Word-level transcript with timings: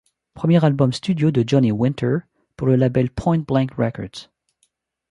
Premier 0.33 0.65
album 0.65 0.91
studio 0.91 1.29
de 1.29 1.43
Johnny 1.45 1.71
Winter 1.71 2.21
pour 2.57 2.65
le 2.65 2.75
label 2.75 3.11
Pointblank 3.11 3.75
Records. 3.77 4.29